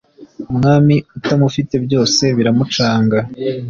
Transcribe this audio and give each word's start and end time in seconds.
Umwami 0.51 0.95
utamufite 1.17 1.75
byose 1.85 2.23
biramucanga 2.37 3.17